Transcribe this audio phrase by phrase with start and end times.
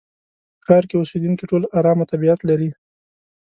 [0.59, 2.69] په ښار کې اوسېدونکي ټول ارامه طبيعت لري.